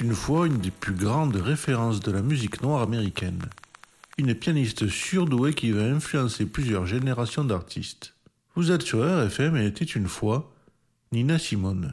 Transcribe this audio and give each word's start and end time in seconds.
Une 0.00 0.14
fois 0.14 0.46
une 0.46 0.58
des 0.58 0.70
plus 0.70 0.94
grandes 0.94 1.36
références 1.36 2.00
de 2.00 2.12
la 2.12 2.22
musique 2.22 2.62
noire 2.62 2.82
américaine. 2.82 3.42
Une 4.16 4.34
pianiste 4.34 4.88
surdouée 4.88 5.54
qui 5.54 5.70
va 5.70 5.82
influencer 5.82 6.46
plusieurs 6.46 6.86
générations 6.86 7.44
d'artistes. 7.44 8.14
Vous 8.54 8.70
êtes 8.70 8.82
sur 8.82 9.00
RFM 9.00 9.56
et 9.56 9.66
était 9.66 9.84
une 9.84 10.08
fois 10.08 10.52
Nina 11.12 11.38
Simone. 11.38 11.92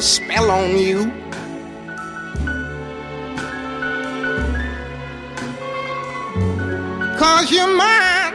a 0.00 0.02
spell 0.02 0.50
on 0.50 0.78
you. 0.78 1.12
Cause 7.18 7.52
you're 7.52 7.76
mine. 7.76 8.34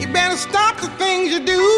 You 0.00 0.06
better 0.10 0.36
stop 0.38 0.80
the 0.80 0.88
things 0.96 1.30
you 1.30 1.44
do. 1.44 1.77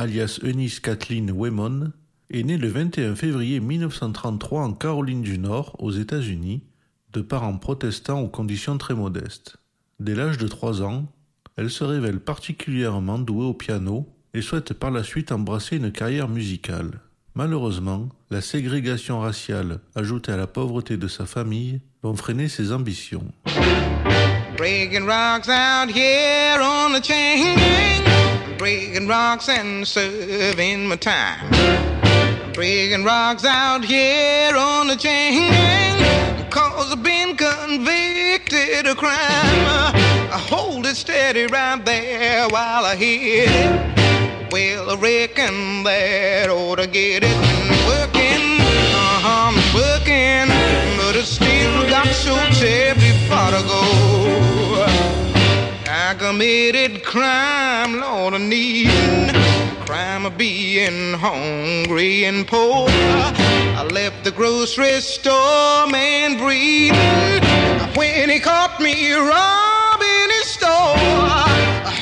Alias 0.00 0.40
Eunice 0.42 0.80
Kathleen 0.80 1.30
Wemon, 1.30 1.92
est 2.30 2.42
née 2.42 2.56
le 2.56 2.68
21 2.68 3.14
février 3.14 3.60
1933 3.60 4.62
en 4.62 4.72
Caroline 4.72 5.20
du 5.20 5.36
Nord, 5.36 5.76
aux 5.78 5.90
États-Unis, 5.90 6.62
de 7.12 7.20
parents 7.20 7.58
protestants 7.58 8.20
aux 8.20 8.28
conditions 8.28 8.78
très 8.78 8.94
modestes. 8.94 9.58
Dès 9.98 10.14
l'âge 10.14 10.38
de 10.38 10.48
3 10.48 10.82
ans, 10.82 11.04
elle 11.58 11.68
se 11.68 11.84
révèle 11.84 12.18
particulièrement 12.18 13.18
douée 13.18 13.44
au 13.44 13.52
piano 13.52 14.08
et 14.32 14.40
souhaite 14.40 14.72
par 14.72 14.90
la 14.90 15.04
suite 15.04 15.32
embrasser 15.32 15.76
une 15.76 15.92
carrière 15.92 16.28
musicale. 16.28 17.00
Malheureusement, 17.34 18.08
la 18.30 18.40
ségrégation 18.40 19.20
raciale, 19.20 19.80
ajoutée 19.94 20.32
à 20.32 20.38
la 20.38 20.46
pauvreté 20.46 20.96
de 20.96 21.08
sa 21.08 21.26
famille, 21.26 21.82
vont 22.02 22.16
freiner 22.16 22.48
ses 22.48 22.72
ambitions. 22.72 23.26
Breaking 28.70 29.08
rocks 29.08 29.48
and 29.48 29.84
serving 29.84 30.86
my 30.86 30.94
time. 30.94 31.50
Breaking 32.52 33.02
rocks 33.02 33.44
out 33.44 33.84
here 33.84 34.56
on 34.56 34.86
the 34.86 34.94
chain 34.94 35.50
gang. 35.50 36.50
Cause 36.50 36.92
I've 36.92 37.02
been 37.02 37.36
convicted 37.36 38.86
of 38.86 38.96
crime. 38.96 39.66
I 40.30 40.38
hold 40.48 40.86
it 40.86 40.94
steady 40.94 41.46
right 41.46 41.84
there 41.84 42.48
while 42.50 42.84
I 42.84 42.94
hit 42.94 43.48
it. 43.50 44.52
Well, 44.52 44.90
I 44.90 44.94
reckon 44.94 45.82
that 45.82 46.48
ought 46.48 46.76
to 46.76 46.86
get 46.86 47.24
it 47.24 47.38
working. 47.88 48.60
Uh-huh, 48.94 49.50
I'm 49.50 49.56
working, 49.74 50.46
but 50.96 51.16
I 51.16 51.22
still 51.24 51.90
got 51.90 52.06
so 52.06 52.36
terribly 52.60 53.10
far 53.26 53.50
to 53.50 53.62
go. 53.66 54.89
I 56.10 56.14
committed 56.14 57.04
crime, 57.04 58.00
Lord, 58.00 58.34
I 58.34 58.38
need 58.38 59.30
crime 59.86 60.26
of 60.26 60.36
being 60.36 61.14
hungry 61.14 62.24
and 62.24 62.44
poor. 62.48 62.88
I 62.90 63.88
left 63.92 64.24
the 64.24 64.32
grocery 64.32 65.00
store 65.02 65.86
man 65.86 66.36
breathing 66.36 67.46
when 67.94 68.28
he 68.28 68.40
caught 68.40 68.80
me 68.80 69.12
robbing 69.12 70.30
his 70.34 70.46
store. 70.46 70.98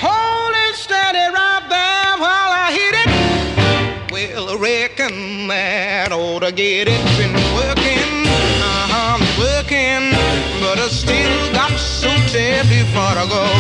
Hold 0.01 0.55
it 0.57 0.75
steady 0.75 1.27
right 1.29 1.67
there 1.69 2.17
while 2.17 2.53
I 2.65 2.69
hit 2.73 2.95
it. 3.05 4.11
Well, 4.11 4.49
I 4.49 4.57
reckon 4.57 5.49
that 5.49 6.13
ought 6.13 6.41
to 6.41 6.51
get 6.51 6.89
it. 6.89 7.05
Been 7.21 7.37
working, 7.61 8.25
uh-huh, 8.25 9.21
working, 9.37 10.17
but 10.65 10.79
I 10.79 10.89
still 10.89 11.53
got 11.53 11.79
so 11.79 12.09
terribly 12.33 12.85
far 12.95 13.15
to 13.15 13.29
go. 13.29 13.58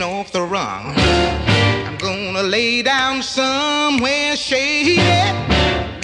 Chain 0.00 0.02
off 0.02 0.32
the 0.32 0.42
rung. 0.42 0.94
I'm 1.86 1.96
gonna 1.98 2.42
lay 2.42 2.82
down 2.82 3.22
somewhere 3.22 4.36
shady. 4.36 4.96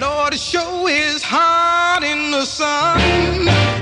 Lord, 0.01 0.33
the 0.33 0.39
show 0.39 0.87
is 0.87 1.23
hot 1.23 2.03
in 2.03 2.31
the 2.31 2.45
sun. 2.45 3.01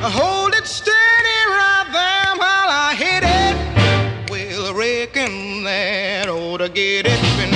Hold 0.03 0.55
it 0.55 0.67
steady 0.67 1.41
right 1.59 1.89
there 1.93 2.37
while 2.37 2.71
I 2.87 2.95
hit 2.97 3.25
it. 3.25 4.31
Well, 4.31 4.75
I 4.75 4.79
reckon 4.79 5.65
that 5.65 6.29
ought 6.29 6.59
to 6.59 6.69
get 6.69 7.07
it. 7.07 7.54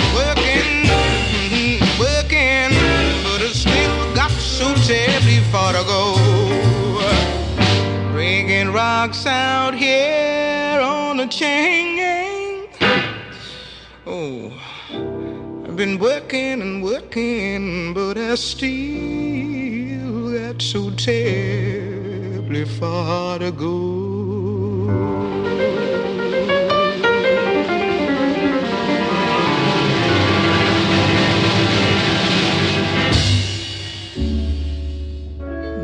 Been 15.78 15.98
working 16.00 16.60
and 16.60 16.82
working, 16.82 17.94
but 17.94 18.18
I 18.18 18.34
still 18.34 20.32
got 20.32 20.60
so 20.60 20.90
terribly 20.90 22.64
far 22.64 23.38
to 23.38 23.52
go. 23.52 23.68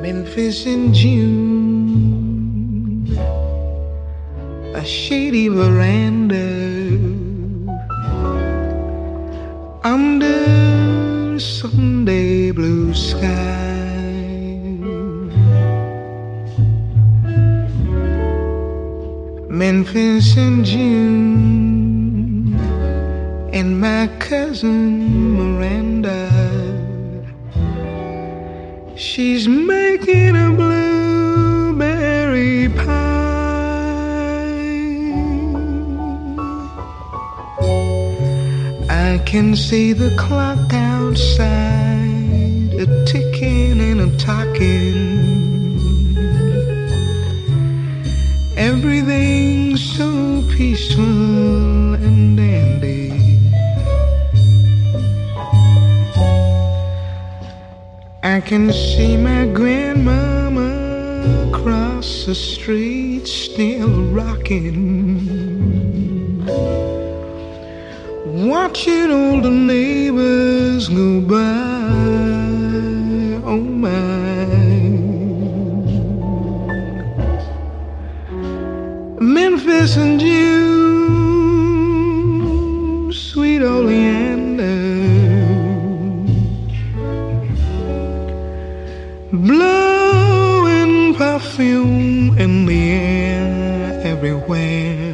Memphis 0.03 0.67
in 0.67 0.93
June, 0.93 2.27
a 4.75 4.85
shady 4.85 5.47
veranda 5.47 6.84
Memphis 19.65 20.37
in 20.37 20.65
June, 20.65 22.55
and 23.53 23.81
my 23.81 24.09
cousin 24.19 25.37
Miranda. 25.37 26.29
She's 28.97 29.47
making 29.47 30.35
a 30.37 30.51
blueberry 30.61 31.89
pie. 32.69 32.95
I 38.91 39.19
can 39.25 39.55
see 39.55 39.93
the 39.93 40.11
clock 40.19 40.73
outside, 40.73 41.94
a 42.81 43.05
ticking 43.05 43.81
and 43.81 44.01
a 44.01 44.17
talking. 44.17 45.15
Everything's 48.57 49.83
so 49.97 50.43
peaceful 50.57 51.95
and 51.95 52.37
dandy. 52.37 53.13
I 58.23 58.41
can 58.41 58.73
see 58.73 59.17
my 59.17 59.47
grandmama 59.47 60.71
across 61.49 62.27
the 62.27 62.35
street 62.35 63.27
still 63.27 64.05
rocking. 64.13 65.45
Watching 68.27 69.11
all 69.11 69.41
the 69.41 69.51
neighbors 69.51 70.89
go 70.89 71.21
by. 71.21 71.84
And 79.85 80.19
June, 80.19 80.33
sweet 83.13 83.61
oleander. 83.61 84.65
Blowing 89.31 91.15
perfume 91.17 92.39
in 92.39 92.65
the 92.65 92.93
air 92.93 94.01
everywhere. 94.07 95.13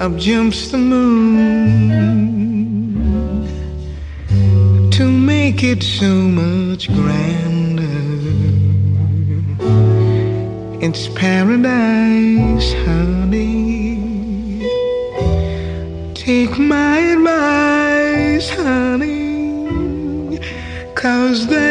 Up 0.00 0.16
jumps 0.16 0.72
the 0.72 0.78
moon 0.78 1.92
to 4.90 5.04
make 5.08 5.62
it 5.62 5.84
so 5.84 6.12
much 6.12 6.88
grander. 6.88 7.27
It's 10.90 11.06
paradise, 11.08 12.72
honey. 12.86 14.00
Take 16.14 16.58
my 16.58 16.98
advice, 16.98 18.48
honey. 18.48 20.40
Cause 20.94 21.46
there's 21.46 21.67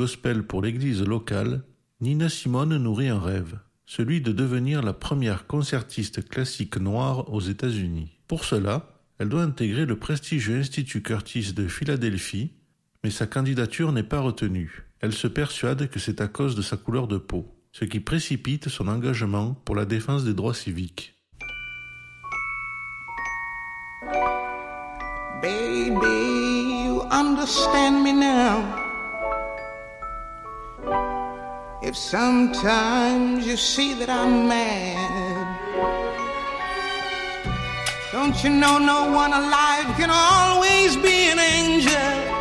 gospel 0.00 0.44
pour 0.44 0.62
l'église 0.62 1.02
locale, 1.02 1.62
Nina 2.00 2.30
Simone 2.30 2.78
nourrit 2.78 3.10
un 3.10 3.20
rêve, 3.20 3.58
celui 3.84 4.22
de 4.22 4.32
devenir 4.32 4.80
la 4.80 4.94
première 4.94 5.46
concertiste 5.46 6.26
classique 6.26 6.78
noire 6.78 7.30
aux 7.30 7.42
États-Unis. 7.42 8.16
Pour 8.26 8.46
cela, 8.46 8.94
elle 9.18 9.28
doit 9.28 9.42
intégrer 9.42 9.84
le 9.84 9.98
prestigieux 9.98 10.56
Institut 10.56 11.02
Curtis 11.02 11.52
de 11.52 11.68
Philadelphie, 11.68 12.54
mais 13.04 13.10
sa 13.10 13.26
candidature 13.26 13.92
n'est 13.92 14.02
pas 14.02 14.20
retenue. 14.20 14.84
Elle 15.00 15.12
se 15.12 15.26
persuade 15.26 15.90
que 15.90 15.98
c'est 15.98 16.22
à 16.22 16.28
cause 16.28 16.56
de 16.56 16.62
sa 16.62 16.78
couleur 16.78 17.06
de 17.06 17.18
peau, 17.18 17.54
ce 17.72 17.84
qui 17.84 18.00
précipite 18.00 18.70
son 18.70 18.88
engagement 18.88 19.52
pour 19.66 19.74
la 19.74 19.84
défense 19.84 20.24
des 20.24 20.32
droits 20.32 20.54
civiques. 20.54 21.14
If 31.82 31.96
sometimes 31.96 33.46
you 33.46 33.56
see 33.56 33.94
that 33.94 34.10
I'm 34.10 34.48
mad, 34.48 35.60
don't 38.12 38.42
you 38.44 38.50
know 38.50 38.78
no 38.78 39.12
one 39.12 39.32
alive 39.32 39.86
can 39.96 40.10
always 40.10 40.96
be 40.96 41.30
an 41.30 41.38
angel? 41.38 42.40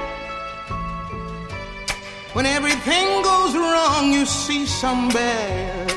When 2.34 2.46
everything 2.46 3.24
goes 3.24 3.55
wrong, 3.55 4.12
you 4.13 4.25
see 4.25 4.65
some 4.65 5.10
bad. 5.10 5.88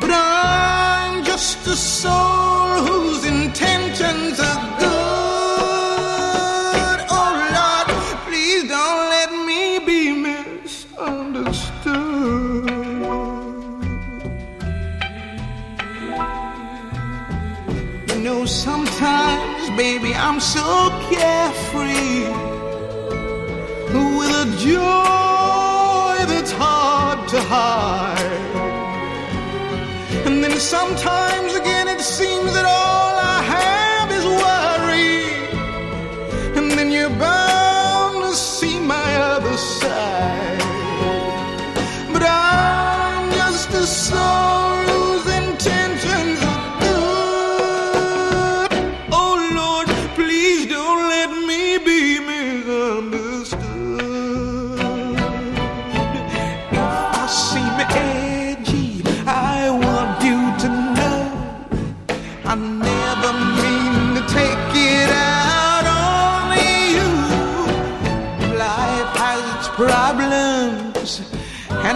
But 0.00 0.10
I'm 0.12 1.24
just 1.24 1.66
a 1.66 1.76
soul 1.76 2.84
whose 2.86 3.24
intentions 3.24 4.38
are 4.40 4.78
good. 4.78 4.95
I'm 20.28 20.40
so 20.40 20.90
carefree 21.08 22.26
with 24.18 24.32
a 24.44 24.46
joy 24.58 26.16
that's 26.26 26.50
hard 26.50 27.28
to 27.28 27.40
hide. 27.42 28.42
And 30.26 30.42
then 30.42 30.58
sometimes 30.58 31.54
again 31.54 31.86
it 31.86 32.00
seems 32.00 32.52
that 32.54 32.64
all 32.64 33.14
I 33.36 33.40
have 33.56 34.10
is 34.18 34.24
worry. 34.42 35.22
And 36.56 36.72
then 36.72 36.90
you're 36.90 37.08
bound 37.08 38.24
to 38.24 38.34
see 38.34 38.80
my 38.80 39.14
other 39.32 39.56
side. 39.56 40.58
But 42.12 42.24
I'm 42.26 43.30
just 43.30 43.70
a 43.74 43.86
soul. 43.86 44.65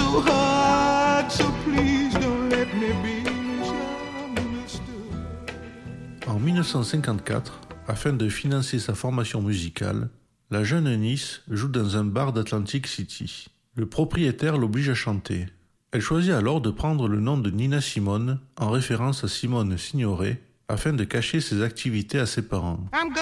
so 0.00 0.20
hard, 0.20 1.30
so 1.30 1.44
please 1.64 2.12
don't 2.14 2.50
let 2.50 2.68
me 2.74 2.92
be 3.02 3.22
misunderstood. 3.58 4.84
En 6.26 6.38
1954, 6.38 7.60
afin 7.86 8.12
de 8.12 8.28
financer 8.28 8.78
sa 8.78 8.94
formation 8.94 9.42
musicale, 9.42 10.08
la 10.50 10.64
jeune 10.64 10.96
Nice 10.96 11.42
joue 11.50 11.68
dans 11.68 11.96
un 11.96 12.04
bar 12.04 12.32
d'Atlantic 12.32 12.86
City. 12.86 13.48
Le 13.76 13.86
propriétaire 13.86 14.58
l'oblige 14.58 14.88
à 14.88 14.94
chanter. 14.94 15.46
Elle 15.92 16.00
choisit 16.00 16.32
alors 16.32 16.60
de 16.60 16.70
prendre 16.70 17.08
le 17.08 17.20
nom 17.20 17.36
de 17.36 17.50
Nina 17.50 17.80
Simone 17.80 18.38
en 18.56 18.70
référence 18.70 19.24
à 19.24 19.28
Simone 19.28 19.76
Signoret 19.76 20.40
afin 20.68 20.92
de 20.92 21.04
cacher 21.04 21.40
ses 21.40 21.62
activités 21.62 22.20
à 22.20 22.26
ses 22.26 22.42
parents. 22.42 22.78
I'm 22.92 23.12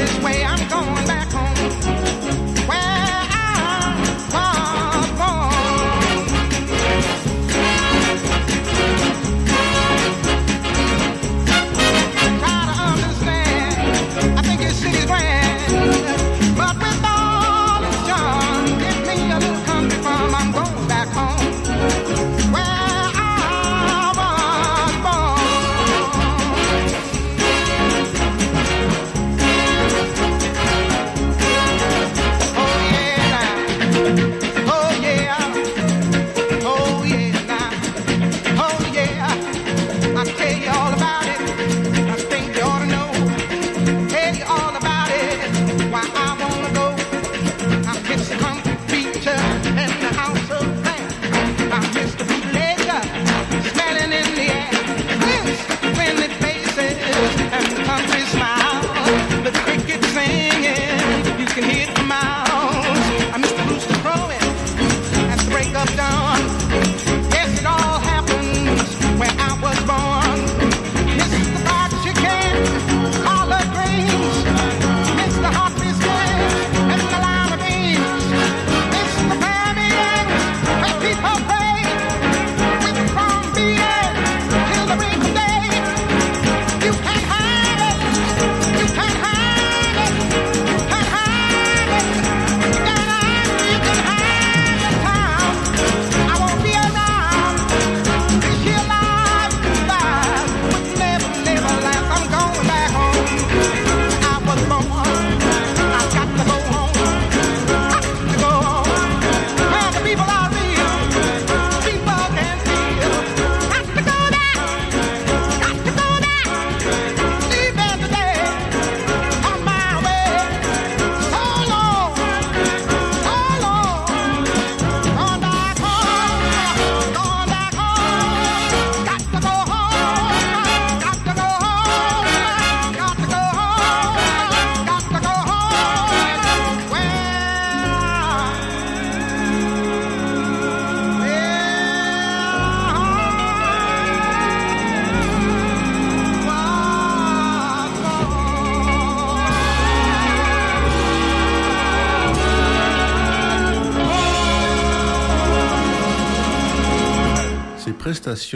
this 0.00 0.18
way. 0.20 0.44
I'm 0.44 0.68
going 0.68 1.06
back 1.06 1.30
home 1.30 1.49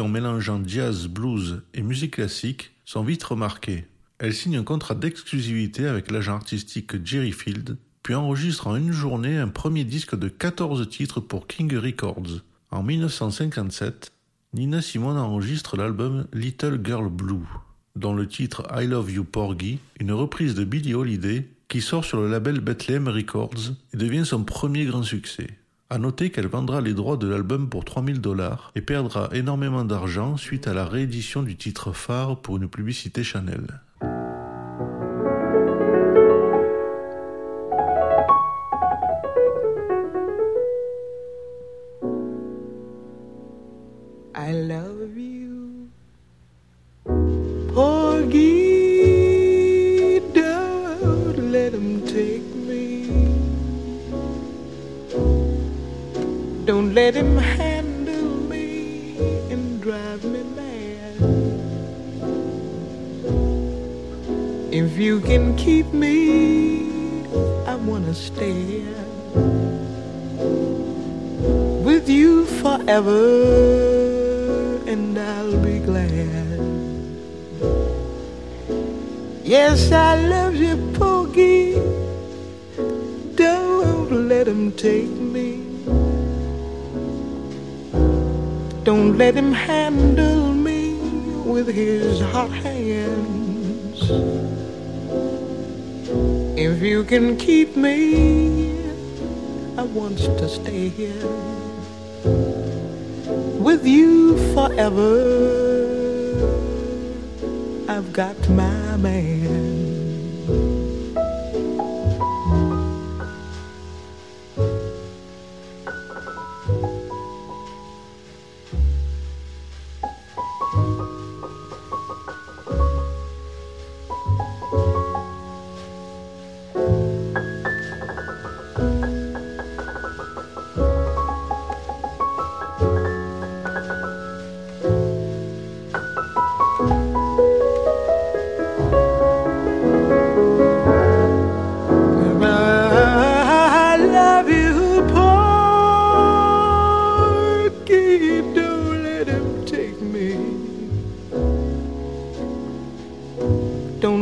mélangeant 0.09 0.63
jazz, 0.67 1.09
blues 1.09 1.63
et 1.75 1.83
musique 1.83 2.15
classique 2.15 2.73
sont 2.85 3.03
vite 3.03 3.23
remarquées. 3.23 3.87
Elle 4.19 4.35
signe 4.35 4.57
un 4.57 4.65
contrat 4.65 4.95
d'exclusivité 4.95 5.87
avec 5.87 6.11
l'agent 6.11 6.35
artistique 6.35 7.05
Jerry 7.05 7.33
Field, 7.33 7.77
puis 8.03 8.15
enregistre 8.15 8.67
en 8.67 8.77
une 8.77 8.93
journée 8.93 9.37
un 9.37 9.49
premier 9.49 9.85
disque 9.85 10.17
de 10.17 10.29
14 10.29 10.89
titres 10.89 11.21
pour 11.21 11.47
King 11.47 11.75
Records. 11.77 12.43
En 12.71 12.83
1957, 12.83 14.13
Nina 14.53 14.83
Simone 14.83 15.19
enregistre 15.19 15.77
l'album 15.77 16.27
Little 16.33 16.81
Girl 16.85 17.09
Blue, 17.09 17.47
dont 17.97 18.15
le 18.15 18.29
titre 18.29 18.67
I 18.75 18.87
Love 18.87 19.11
You 19.11 19.25
Porgy, 19.25 19.79
une 20.01 20.13
reprise 20.13 20.55
de 20.55 20.65
Billie 20.65 20.95
Holiday 20.95 21.49
qui 21.69 21.81
sort 21.81 22.05
sur 22.05 22.21
le 22.21 22.31
label 22.31 22.61
Bethlehem 22.61 23.09
Records 23.09 23.73
et 23.93 23.97
devient 23.97 24.25
son 24.25 24.45
premier 24.45 24.85
grand 24.85 25.03
succès. 25.03 25.49
À 25.95 25.99
noter 25.99 26.31
qu'elle 26.31 26.49
vendra 26.49 26.81
les 26.81 26.93
droits 26.93 27.17
de 27.17 27.29
l'album 27.29 27.69
pour 27.69 27.85
3000 27.85 28.21
dollars 28.21 28.73
et 28.75 28.81
perdra 28.81 29.29
énormément 29.33 29.85
d'argent 29.85 30.37
suite 30.37 30.67
à 30.67 30.75
la 30.75 30.87
réédition 30.87 31.45
du 31.45 31.55
titre 31.55 31.93
phare 31.93 32.43
pour 32.43 32.57
une 32.57 32.69
publicité 32.69 33.23
Chanel. 33.23 33.81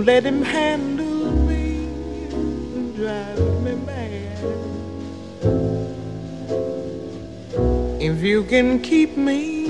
Let 0.04 0.24
him 0.24 0.42
handle 0.42 1.30
me 1.46 1.86
and 2.74 2.96
drive 2.96 3.62
me 3.62 3.74
mad. 3.86 4.38
If 8.02 8.20
you 8.20 8.42
can 8.42 8.80
keep 8.82 9.16
me, 9.16 9.68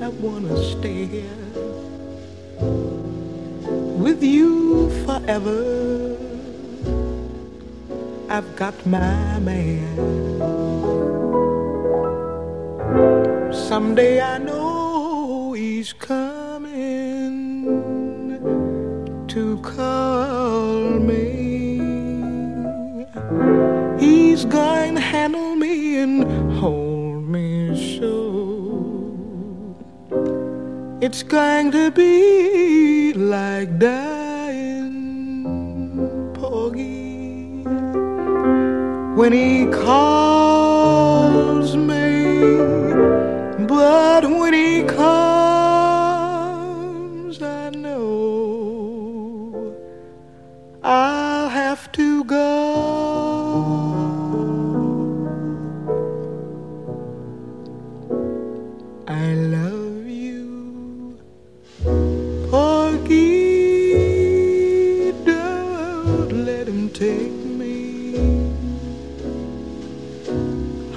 I 0.00 0.08
wanna 0.08 0.56
stay 0.72 1.04
here 1.04 1.44
with 4.00 4.22
you 4.22 4.88
forever. 5.04 6.16
I've 8.30 8.56
got 8.56 8.74
my 8.86 9.38
man. 9.40 9.92
Someday 13.52 14.22
I 14.22 14.38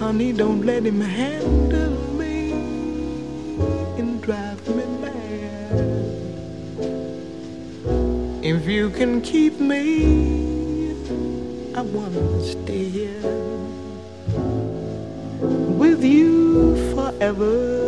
Honey, 0.04 0.34
don't 0.34 0.66
let 0.66 0.86
him 0.86 1.00
handle 1.00 1.96
me 2.20 2.52
and 3.98 4.22
drive 4.22 4.68
me 4.68 4.86
mad. 5.00 5.80
If 8.44 8.68
you 8.68 8.90
can 8.90 9.22
keep 9.22 9.62
me, 9.62 10.92
I 11.74 11.82
wanna 11.84 12.44
stay 12.44 12.84
here 12.84 13.32
with 15.80 16.04
you 16.04 16.76
forever. 16.94 17.83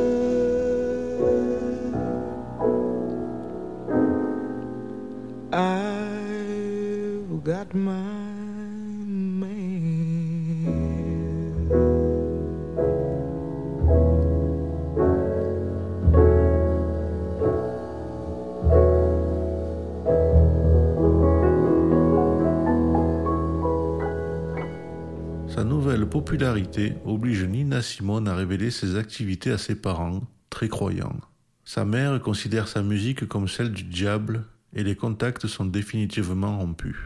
Oblige 27.06 27.44
Nina 27.44 27.82
Simone 27.82 28.28
à 28.28 28.36
révéler 28.36 28.72
ses 28.72 28.96
activités 28.96 29.52
à 29.52 29.58
ses 29.58 29.76
parents, 29.76 30.22
très 30.50 30.68
croyants. 30.68 31.20
Sa 31.64 31.86
mère 31.86 32.22
considère 32.22 32.68
sa 32.68 32.84
musique 32.84 33.28
comme 33.28 33.48
celle 33.48 33.72
du 33.72 33.84
diable 33.84 34.46
et 34.74 34.84
les 34.84 34.96
contacts 34.96 35.48
sont 35.48 35.66
définitivement 35.66 36.60
rompus. 36.60 36.98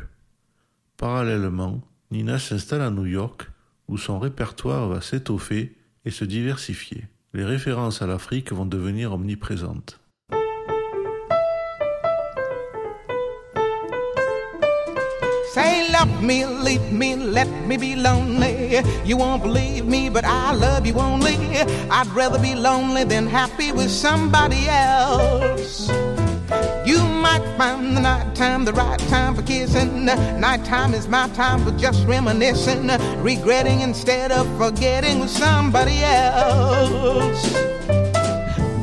Parallèlement, 0.97 1.81
Nina 2.11 2.39
s'installe 2.39 2.81
à 2.81 2.91
New 2.91 3.05
York 3.05 3.49
où 3.87 3.97
son 3.97 4.19
répertoire 4.19 4.87
va 4.87 5.01
s'étoffer 5.01 5.75
et 6.05 6.11
se 6.11 6.25
diversifier. 6.25 7.07
Les 7.33 7.45
références 7.45 8.01
à 8.01 8.07
l'Afrique 8.07 8.51
vont 8.51 8.65
devenir 8.65 9.13
omniprésentes. 9.13 9.99
Love 15.99 16.23
me, 16.23 16.45
leave 16.45 16.93
me, 16.93 17.15
let 17.15 17.49
me 17.67 17.75
be 17.75 17.93
lonely. 17.95 18.81
You 19.03 19.17
won't 19.17 19.43
believe 19.43 19.85
me, 19.85 20.09
but 20.09 20.23
I 20.23 20.53
love 20.53 20.85
you 20.87 20.93
only. 20.93 21.35
I'd 21.91 22.07
rather 22.15 22.39
be 22.39 22.55
lonely 22.55 23.03
than 23.03 23.27
happy 23.27 23.73
with 23.73 23.91
somebody 23.91 24.69
else. 24.69 25.89
You 26.85 26.99
might 27.25 27.43
find 27.57 27.97
the 27.97 28.01
night 28.01 28.33
time 28.33 28.63
the 28.63 28.71
right 28.71 28.99
time 29.09 29.35
for 29.35 29.41
kissing. 29.41 30.05
Nighttime 30.05 30.93
is 30.93 31.09
my 31.09 31.27
time 31.29 31.65
for 31.65 31.71
just 31.77 32.07
reminiscing, 32.07 32.87
regretting 33.21 33.81
instead 33.81 34.31
of 34.31 34.45
forgetting 34.57 35.19
with 35.19 35.29
somebody 35.29 35.99
else. 36.01 37.41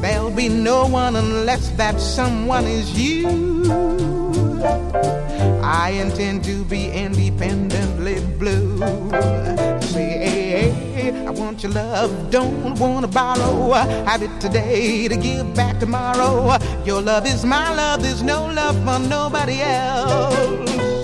There'll 0.03 0.31
be 0.31 0.51
no 0.51 0.87
one 0.87 1.17
unless 1.17 1.71
that 1.71 1.99
someone 1.99 2.67
is 2.67 2.93
you. 2.99 4.16
I 5.63 5.91
intend 5.91 6.45
to 6.45 6.65
be 6.65 6.91
independently 6.91 8.21
blue. 8.39 8.79
Say, 9.81 10.73
I 11.27 11.31
want 11.31 11.63
your 11.63 11.73
love, 11.73 12.31
don't 12.31 12.79
wanna 12.79 13.09
borrow. 13.09 13.73
Have 14.05 14.23
it 14.23 14.41
today 14.41 15.09
to 15.09 15.17
give 15.17 15.55
back 15.55 15.79
tomorrow. 15.79 16.57
Your 16.85 17.03
love 17.03 17.27
is 17.27 17.45
my 17.45 17.75
love, 17.75 18.03
there's 18.03 18.23
no 18.23 18.47
love 18.47 18.77
for 18.85 18.99
nobody 19.09 19.61
else. 19.61 20.96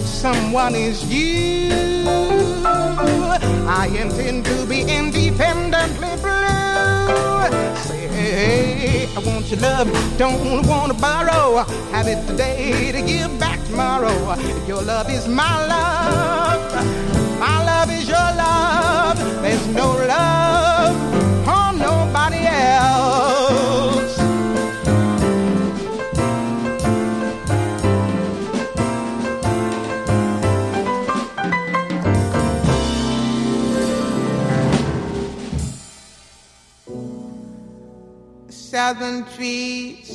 That 0.00 0.06
someone 0.06 0.74
is 0.74 1.04
you. 1.04 1.70
I 3.66 3.86
intend 3.86 4.44
to 4.46 4.66
be 4.66 4.82
independently 4.82 6.16
blue. 6.16 7.76
Say, 7.86 8.08
hey, 8.08 9.08
I 9.14 9.18
want 9.24 9.50
your 9.50 9.60
love, 9.60 9.88
don't 10.18 10.66
want 10.66 10.92
to 10.92 10.98
borrow. 11.00 11.64
Have 11.92 12.08
it 12.08 12.26
today 12.26 12.92
to 12.92 13.02
give 13.02 13.38
back 13.38 13.62
tomorrow. 13.66 14.36
Your 14.66 14.82
love 14.82 15.10
is 15.10 15.28
my 15.28 15.66
love, 15.66 17.38
my 17.38 17.64
love 17.64 17.90
is 17.90 18.08
your 18.08 18.16
love. 18.16 19.18
There's 19.42 19.66
no 19.68 19.92
love 19.92 21.09
southern 38.90 39.24
trees. 39.36 40.09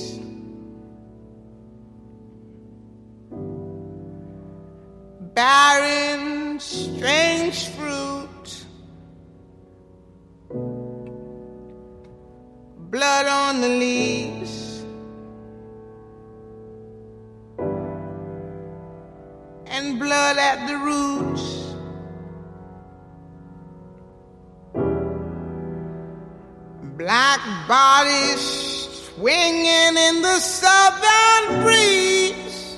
Black 27.35 27.67
bodies 27.67 29.09
swinging 29.15 29.97
in 29.97 30.21
the 30.21 30.39
southern 30.39 31.63
breeze. 31.63 32.77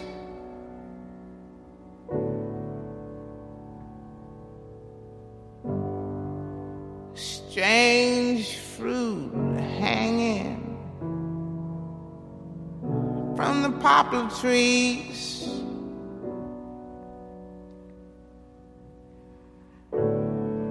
Strange 7.13 8.58
fruit 8.58 9.32
hanging 9.80 10.78
from 13.36 13.63
the 13.63 13.72
poplar 13.80 14.30
trees. 14.39 15.50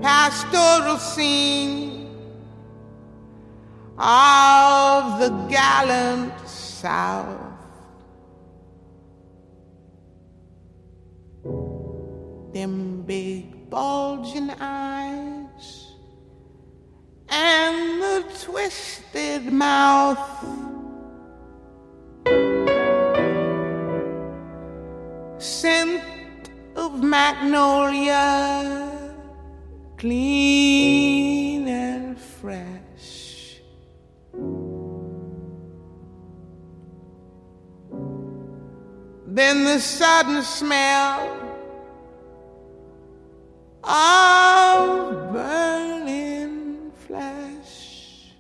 Pastoral 0.03 0.99
scene 0.99 1.76
of 4.07 5.19
the 5.19 5.31
gallant 5.51 6.33
South. 6.49 7.41
Them 12.55 13.03
big 13.03 13.69
bulging 13.69 14.51
eyes 14.61 15.93
and 17.29 18.01
the 18.01 18.25
twisted 18.45 19.53
mouth. 19.53 20.45
Scent 25.39 26.51
of 26.77 27.03
magnolia, 27.03 28.89
clean 29.99 31.67
and 31.67 32.17
fresh. 32.17 32.76
Then 39.37 39.65
the 39.65 39.79
sudden 39.79 40.43
smell 40.43 41.21
of 43.85 45.31
burning 45.31 46.91
flesh. 47.07 48.33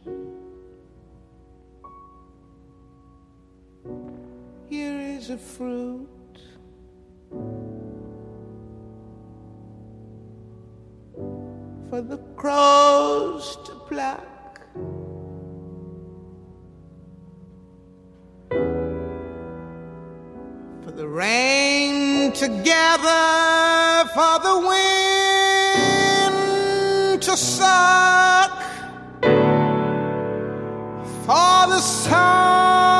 Here 4.70 4.98
is 5.18 5.28
a 5.28 5.36
fruit. 5.36 6.08
For 11.90 12.00
the 12.00 12.16
crows 12.36 13.58
to 13.66 13.72
pluck. 13.86 14.35
Rain 21.16 22.30
together 22.32 23.24
for 24.12 24.38
the 24.46 24.56
wind 24.68 26.32
to 27.22 27.34
suck, 27.34 28.52
for 31.24 31.66
the 31.72 31.80
sun 31.80 32.95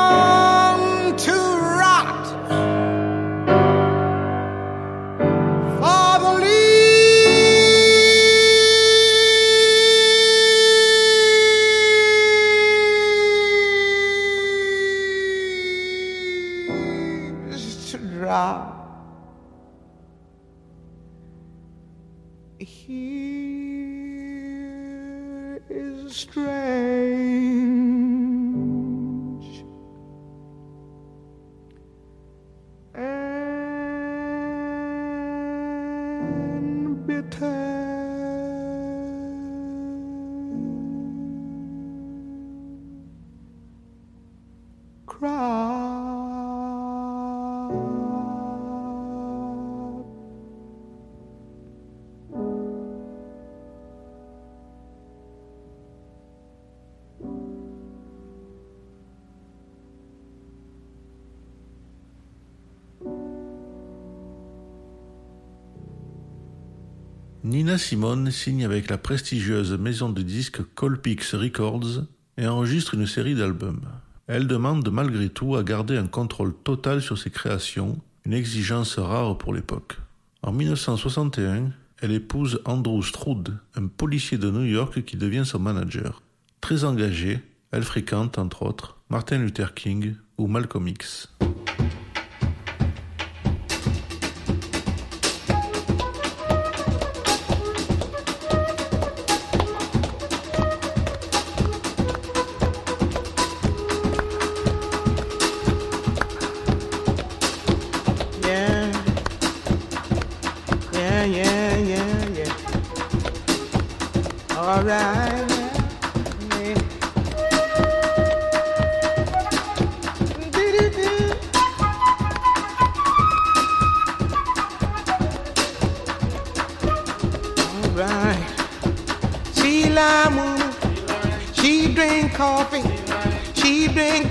Nina 67.67 67.77
Simone 67.77 68.31
signe 68.31 68.63
avec 68.63 68.89
la 68.89 68.97
prestigieuse 68.97 69.77
maison 69.77 70.09
de 70.09 70.21
disques 70.21 70.61
Colpix 70.73 71.35
Records 71.35 72.05
et 72.37 72.47
enregistre 72.47 72.93
une 72.93 73.05
série 73.05 73.35
d'albums. 73.35 73.85
Elle 74.27 74.47
demande 74.47 74.89
malgré 74.89 75.27
tout 75.27 75.57
à 75.57 75.63
garder 75.63 75.97
un 75.97 76.07
contrôle 76.07 76.53
total 76.63 77.01
sur 77.01 77.17
ses 77.17 77.29
créations, 77.29 77.99
une 78.23 78.31
exigence 78.31 78.97
rare 78.97 79.37
pour 79.37 79.53
l'époque. 79.53 79.97
En 80.43 80.53
1961, 80.53 81.73
elle 81.99 82.13
épouse 82.13 82.61
Andrew 82.63 83.03
Stroud, 83.03 83.59
un 83.75 83.87
policier 83.87 84.37
de 84.37 84.49
New 84.49 84.63
York 84.63 85.03
qui 85.03 85.17
devient 85.17 85.43
son 85.45 85.59
manager. 85.59 86.21
Très 86.61 86.85
engagée, 86.85 87.41
elle 87.71 87.83
fréquente 87.83 88.37
entre 88.37 88.63
autres 88.63 88.95
Martin 89.09 89.39
Luther 89.39 89.73
King 89.73 90.15
ou 90.37 90.47
Malcolm 90.47 90.87
X. 90.87 91.36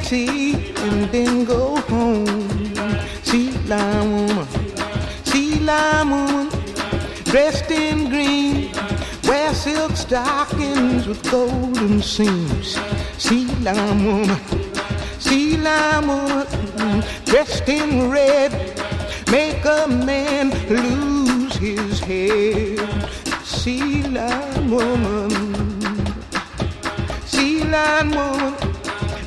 tea 0.08 0.54
and 0.76 1.10
then 1.10 1.44
go 1.44 1.76
home. 1.92 2.26
She 3.22 3.50
lie 3.68 4.06
woman. 4.06 4.46
She 5.24 5.58
lie 5.60 6.02
woman. 6.02 6.48
Dressed 7.24 7.70
in 7.70 8.08
green. 8.08 8.72
Wear 9.24 9.52
silk 9.54 9.96
stockings 9.96 11.08
with 11.08 11.20
golden 11.30 12.00
seams. 12.00 12.78
Sea 13.18 13.46
lime 13.62 14.04
woman, 14.04 14.38
sea 15.18 15.56
lime 15.56 16.06
woman, 16.06 17.02
dressed 17.24 17.68
in 17.68 18.08
red, 18.10 18.52
make 19.32 19.64
a 19.64 19.88
man 19.88 20.50
lose 20.68 21.56
his 21.56 21.98
head. 21.98 22.78
Sea 23.42 24.02
lime 24.04 24.70
woman, 24.70 25.30
sea 27.24 27.64
lime 27.64 28.10
woman, 28.10 28.65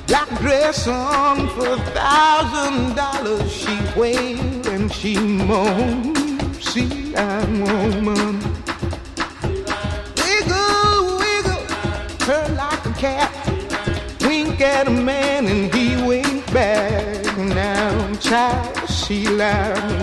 black 0.09 0.39
dress 0.39 0.87
on 0.87 1.47
for 1.49 1.67
a 1.67 1.77
thousand 1.93 2.95
dollars. 2.95 3.51
She 3.51 3.77
wailed 3.95 4.65
and 4.65 4.91
she 4.91 5.17
moaned. 5.19 6.17
Sea 6.55 7.13
lime 7.13 7.61
woman. 7.61 8.39
Wiggle, 10.17 11.17
wiggle, 11.21 11.63
her 12.25 12.45
like 12.57 12.85
a 12.85 12.93
cat. 12.97 13.31
Wink 14.21 14.59
at 14.61 14.87
a 14.87 14.91
man 14.91 15.45
and 15.45 15.73
he 15.73 15.95
wink 16.07 16.51
back. 16.51 17.37
Now, 17.37 18.13
child, 18.15 18.89
she 18.89 19.27
like 19.27 19.98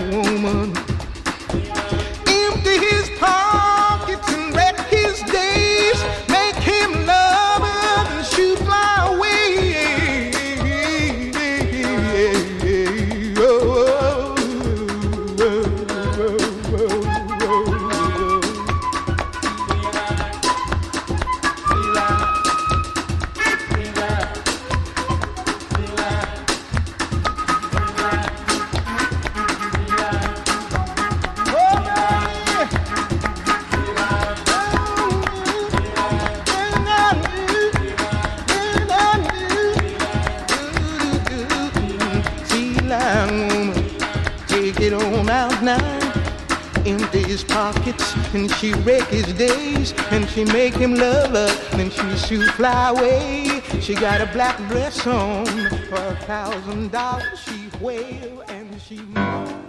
pockets 47.97 48.33
and 48.33 48.51
she 48.55 48.73
wreck 48.73 49.07
his 49.07 49.25
days 49.33 49.93
and 50.11 50.27
she 50.29 50.45
make 50.45 50.73
him 50.73 50.95
love 50.95 51.31
her. 51.31 51.77
Then 51.77 51.89
she 51.89 52.17
shoot 52.17 52.49
fly 52.51 52.89
away. 52.89 53.61
She 53.81 53.95
got 53.95 54.21
a 54.21 54.27
black 54.27 54.57
dress 54.69 55.05
on 55.05 55.45
for 55.45 55.95
a 55.95 56.15
thousand 56.25 56.91
dollars. 56.91 57.39
She 57.39 57.69
wail 57.81 58.43
and 58.49 58.81
she 58.81 58.97
moan. 58.97 59.67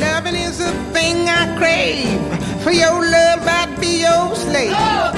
Loving 0.00 0.34
is 0.34 0.60
a 0.60 0.72
thing 0.92 1.28
I 1.28 1.56
crave. 1.58 2.62
For 2.62 2.72
your 2.72 2.92
love, 2.92 3.46
I'd 3.46 3.78
be 3.80 4.00
your 4.02 4.34
slave. 4.34 4.72
Oh, 4.74 5.13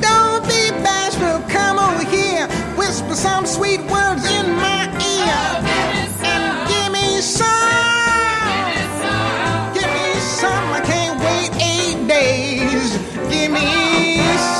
Don't 0.00 0.42
be 0.52 0.62
bashful, 0.86 1.38
come 1.48 1.78
over 1.78 2.04
here. 2.16 2.46
Whisper 2.76 3.14
some 3.14 3.46
sweet 3.46 3.80
words 3.94 4.24
in 4.38 4.46
my 4.66 4.82
ear. 5.14 5.40
Oh, 5.50 6.30
And 6.32 6.44
give 6.72 6.90
me 6.98 7.08
some. 7.20 8.46
me 8.70 8.82
some. 9.02 9.74
Give 9.76 9.90
me 9.98 10.08
some. 10.40 10.66
I 10.78 10.80
can't 10.90 11.16
wait 11.26 11.50
eight 11.72 12.00
days. 12.08 12.86
Give 13.32 13.50
me 13.52 13.70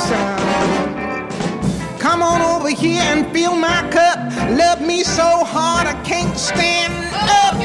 some. 0.07 1.99
Come 1.99 2.21
on 2.23 2.41
over 2.41 2.69
here 2.69 3.01
and 3.13 3.21
fill 3.33 3.55
my 3.55 3.81
cup. 3.91 4.17
Love 4.63 4.81
me 4.81 5.03
so 5.03 5.43
hard 5.53 5.85
I 5.87 5.95
can't 6.03 6.37
stand 6.37 6.93
Oh, 7.13 7.43
up. 7.43 7.55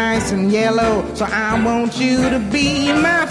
Nice 0.00 0.32
and 0.32 0.50
yellow, 0.50 0.92
so 1.14 1.26
I 1.26 1.62
want 1.62 2.00
you 2.00 2.16
to 2.30 2.38
be 2.38 2.90
my 2.90 3.26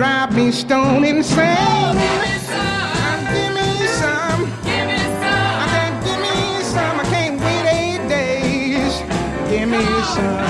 drive 0.00 0.34
me 0.34 0.50
stone 0.50 1.04
insane. 1.04 1.92
Give 1.92 2.20
me 2.24 2.34
some, 2.48 3.20
Give 3.34 3.52
me 3.52 3.68
some. 4.00 4.44
give 4.64 4.86
me 4.88 4.98
I 5.62 5.66
can't 5.74 5.98
give 6.06 6.20
me 6.26 6.36
some. 6.74 7.00
I 7.00 7.04
can't 7.12 7.36
wait 7.44 7.66
eight 7.80 8.08
days. 8.08 8.94
Give 9.50 9.68
me 9.68 9.84
some. 10.14 10.40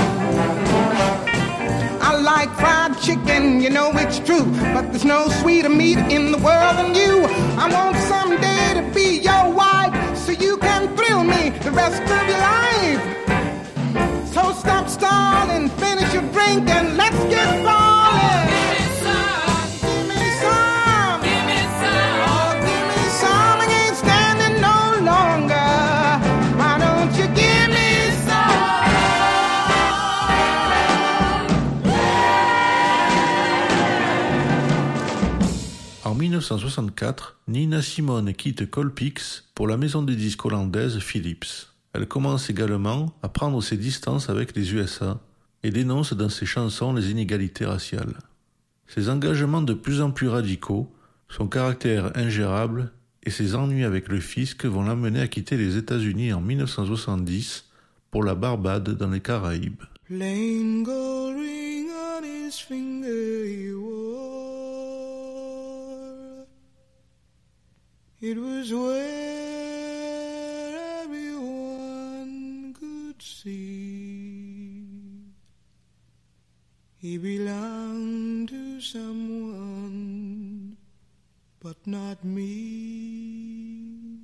I 2.01 2.17
like 2.33 2.51
fried 2.61 2.97
chicken, 3.03 3.61
you 3.61 3.71
know 3.71 3.91
it's 3.95 4.21
true. 4.21 4.47
But 4.73 4.93
there's 4.93 5.05
no 5.05 5.27
sweeter 5.41 5.69
meat 5.69 5.99
in 5.99 6.31
the 6.31 6.39
world 6.39 6.77
than 6.79 6.95
you. 6.95 7.25
I 7.59 7.67
want 7.77 7.97
someday 8.13 8.75
to 8.75 8.83
be 8.95 9.19
your 9.19 9.51
wife 9.51 9.93
so 10.17 10.31
you 10.31 10.59
can 10.59 10.95
thrill 10.97 11.25
me 11.25 11.51
the 11.67 11.73
rest 11.73 12.03
of 12.03 12.23
your 12.31 12.43
life. 12.55 13.03
So 14.33 14.53
stop 14.53 14.89
stalling, 14.89 15.69
finish 15.71 16.15
your 16.15 16.23
drink, 16.35 16.69
and 16.71 16.97
let's 16.97 17.19
get 17.25 17.65
falling. 17.65 18.70
1964, 36.41 37.39
Nina 37.49 37.83
Simone 37.83 38.33
quitte 38.33 38.71
Colpix 38.71 39.45
pour 39.55 39.69
la 39.69 39.77
maison 39.77 40.03
de 40.03 40.15
disques 40.15 40.47
hollandaise 40.47 40.99
Philips. 40.99 41.69
Elle 41.93 42.09
commence 42.09 42.49
également 42.49 43.15
à 43.23 43.29
prendre 43.29 43.63
ses 43.63 43.77
distances 43.77 44.31
avec 44.31 44.57
les 44.57 44.73
USA 44.73 45.21
et 45.63 45.71
dénonce 45.71 46.15
dans 46.15 46.31
ses 46.31 46.47
chansons 46.47 46.95
les 46.95 47.11
inégalités 47.11 47.67
raciales. 47.67 48.17
Ses 48.87 49.11
engagements 49.11 49.61
de 49.61 49.75
plus 49.75 50.01
en 50.01 50.13
plus 50.13 50.29
radicaux, 50.29 50.91
son 51.29 51.47
caractère 51.47 52.17
ingérable 52.17 52.91
et 53.23 53.31
ses 53.31 53.55
ennuis 53.55 53.85
avec 53.85 54.09
le 54.09 54.19
fisc 54.19 54.65
vont 54.65 54.85
l'amener 54.85 55.21
à 55.21 55.29
quitter 55.29 55.59
les 55.59 55.77
États-Unis 55.77 56.33
en 56.33 56.41
1970 56.41 57.67
pour 58.11 58.25
la 58.25 58.35
Barbade 58.35 58.97
dans 58.97 59.11
les 59.11 59.21
Caraïbes. 59.21 59.83
On 62.23 62.25
his 62.25 62.59
finger 62.59 63.47
he. 63.47 64.50
It 68.23 68.37
was 68.37 68.71
where 68.71 69.01
everyone 71.05 72.75
could 72.79 73.23
see. 73.23 74.85
He 76.99 77.17
belonged 77.17 78.51
to 78.51 78.79
someone, 78.83 80.77
but 81.61 81.79
not 81.87 82.23
me. 82.23 84.19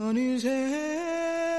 On 0.00 0.16
his 0.16 0.42
head 0.42 1.53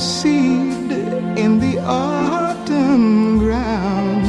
seed 0.00 0.90
in 1.36 1.60
the 1.60 1.78
autumn 1.84 3.38
ground. 3.38 4.24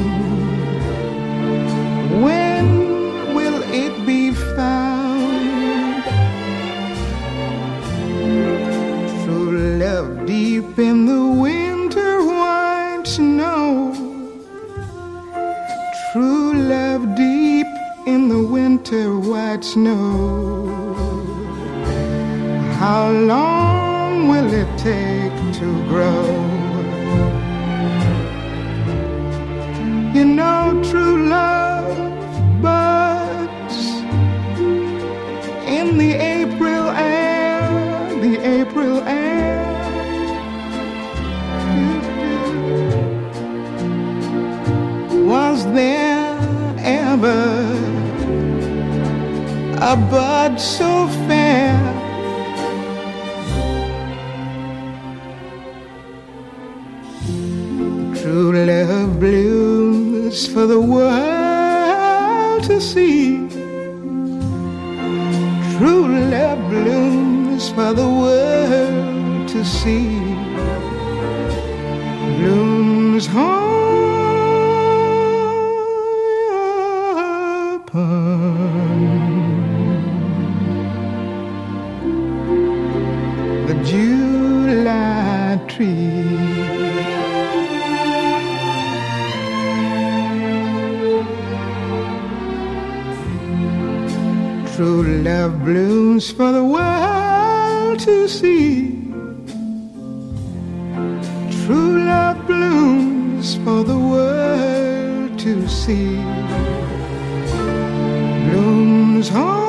When 2.22 3.34
will 3.34 3.64
it 3.84 4.06
be 4.06 4.34
found? 4.34 6.04
True 9.24 9.78
love 9.80 10.26
deep 10.26 10.78
in 10.78 11.06
the 11.06 11.26
winter 11.46 12.22
white 12.26 13.04
snow. 13.06 13.94
True 16.12 16.54
love 16.54 17.16
deep 17.16 17.72
in 18.06 18.28
the 18.28 18.44
winter 18.44 19.18
white 19.18 19.64
snow. 19.64 20.11
Blooms 109.22 109.30
high 109.30 109.61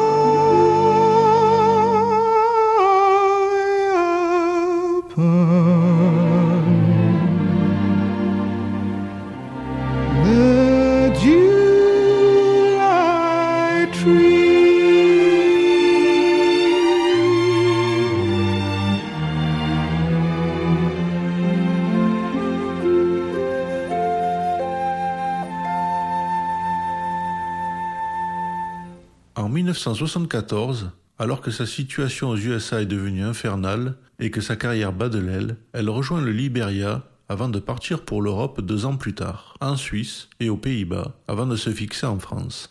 1974, 29.91 30.91
alors 31.18 31.41
que 31.41 31.51
sa 31.51 31.66
situation 31.66 32.30
aux 32.30 32.37
USA 32.37 32.83
est 32.83 32.87
devenue 32.87 33.24
infernale 33.24 33.97
et 34.20 34.30
que 34.30 34.41
sa 34.41 34.55
carrière 34.55 34.93
bat 34.93 35.09
de 35.09 35.18
l'aile, 35.18 35.57
elle 35.72 35.91
rejoint 35.91 36.20
le 36.20 36.30
Liberia 36.30 37.03
avant 37.28 37.49
de 37.49 37.59
partir 37.59 38.05
pour 38.05 38.22
l'Europe 38.22 38.61
deux 38.61 38.87
ans 38.87 38.97
plus 38.97 39.14
tard, 39.14 39.55
en 39.61 39.76
Suisse 39.76 40.28
et 40.39 40.51
aux 40.51 40.57
Pays-Bas, 40.57 41.14
avant 41.26 41.47
de 41.47 41.57
se 41.57 41.70
fixer 41.70 42.07
en 42.07 42.18
France. 42.18 42.70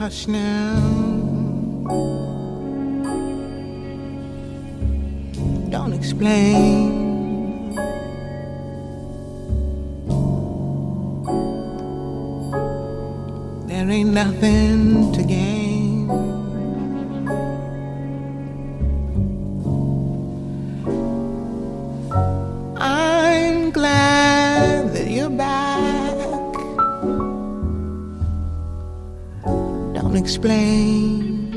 Hush 0.00 0.28
now. 0.28 1.08
Don't 5.70 5.92
explain. 5.92 6.97
There 13.88 13.96
ain't 13.96 14.12
nothing 14.12 15.12
to 15.14 15.22
gain. 15.22 16.10
I'm 22.76 23.70
glad 23.70 24.92
that 24.92 25.08
you're 25.08 25.30
back. 25.30 26.52
Don't 29.94 30.16
explain. 30.16 31.48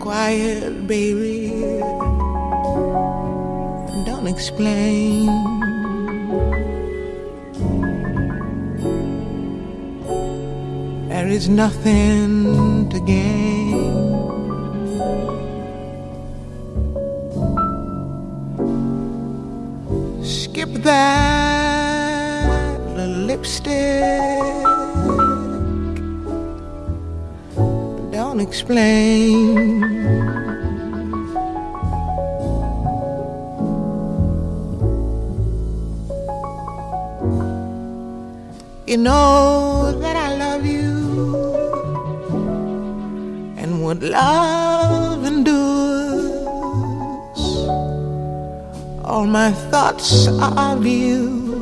Quiet, 0.00 0.86
baby. 0.86 1.37
Explain. 4.28 5.26
There 11.08 11.28
is 11.28 11.48
nothing 11.48 12.90
to 12.90 13.00
gain. 13.00 13.78
Skip 20.22 20.68
that 20.84 21.48
lipstick. 22.98 23.72
Don't 28.12 28.40
explain. 28.40 30.47
You 38.88 38.96
know 38.96 39.92
that 40.00 40.16
I 40.16 40.34
love 40.38 40.64
you 40.64 40.96
and 43.58 43.82
what 43.84 44.02
love 44.02 45.26
endures. 45.26 46.32
All 49.04 49.26
my 49.26 49.52
thoughts 49.70 50.26
are 50.28 50.72
of 50.72 50.86
you, 50.86 51.52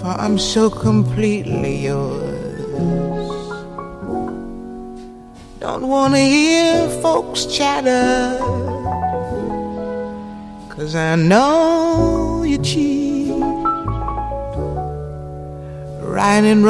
for 0.00 0.16
I'm 0.18 0.36
so 0.36 0.68
completely 0.68 1.76
yours. 1.84 2.74
Don't 5.60 5.86
wanna 5.86 6.18
hear 6.18 6.88
folks 7.00 7.46
chatter, 7.46 8.36
cause 10.70 10.96
I 10.96 11.14
know 11.14 12.42
you 12.42 12.58
cheat. 12.58 13.03
Right 16.24 16.42
and 16.42 16.64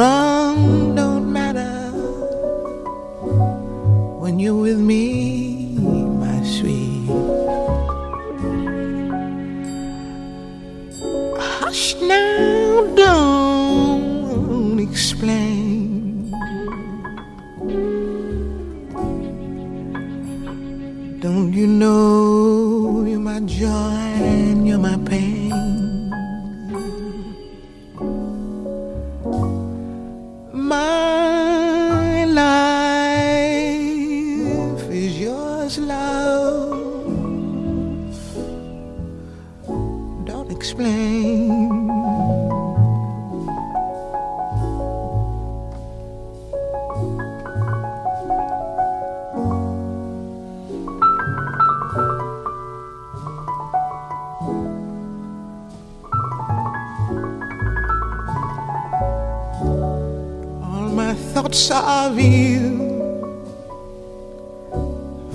thoughts 61.15 61.71
of 61.71 62.19
you, 62.19 62.79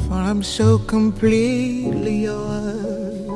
for 0.07 0.13
I'm 0.13 0.43
so 0.43 0.77
completely 0.79 2.23
yours. 2.29 3.27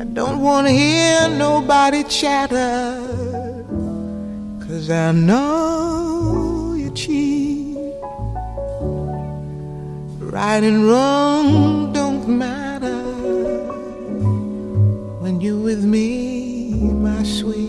I 0.00 0.04
don't 0.04 0.40
want 0.40 0.66
to 0.66 0.72
hear 0.72 1.28
nobody 1.28 2.04
chatter, 2.04 3.00
cause 4.66 4.90
I 4.90 5.12
know 5.12 6.38
cheap. 6.98 7.76
Right 10.18 10.62
and 10.64 10.84
wrong 10.88 11.92
don't 11.92 12.26
matter 12.26 13.02
when 15.20 15.40
you're 15.40 15.62
with 15.62 15.84
me, 15.84 16.70
my 17.06 17.22
sweet. 17.22 17.67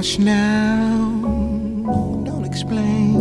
Hush 0.00 0.18
now, 0.18 0.96
don't 2.24 2.46
explain. 2.46 3.12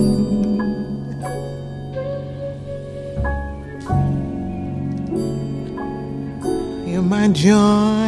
You're 6.88 7.01
my 7.01 7.27
joy, 7.34 7.99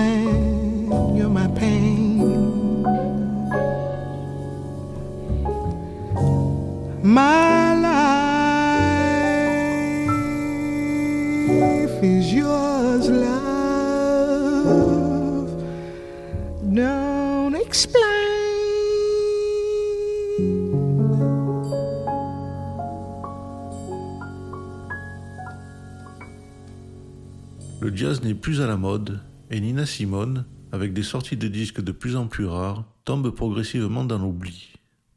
plus 28.51 28.59
à 28.59 28.67
la 28.67 28.75
mode 28.75 29.21
et 29.49 29.61
Nina 29.61 29.85
Simone, 29.85 30.43
avec 30.73 30.91
des 30.91 31.03
sorties 31.03 31.37
de 31.37 31.47
disques 31.47 31.79
de 31.79 31.93
plus 31.93 32.17
en 32.17 32.27
plus 32.27 32.45
rares, 32.45 32.83
tombe 33.05 33.29
progressivement 33.29 34.03
dans 34.03 34.17
l'oubli. 34.17 34.73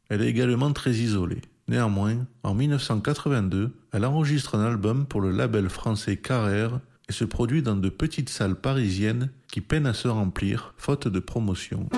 Elle 0.07 0.21
est 0.21 0.29
également 0.29 0.71
très 0.71 0.91
isolée. 0.91 1.41
Néanmoins, 1.67 2.15
en 2.43 2.53
1982, 2.53 3.75
elle 3.91 4.05
enregistre 4.05 4.55
un 4.55 4.63
album 4.65 5.05
pour 5.05 5.19
le 5.19 5.31
label 5.31 5.67
français 5.67 6.15
Carrère 6.15 6.79
et 7.09 7.11
se 7.11 7.25
produit 7.25 7.61
dans 7.61 7.75
de 7.75 7.89
petites 7.89 8.29
salles 8.29 8.55
parisiennes 8.55 9.29
qui 9.51 9.59
peinent 9.59 9.85
à 9.87 9.93
se 9.93 10.07
remplir 10.07 10.73
faute 10.77 11.09
de 11.09 11.19
promotion. 11.19 11.89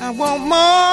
I 0.00 0.14
want 0.16 0.48
more, 0.48 0.91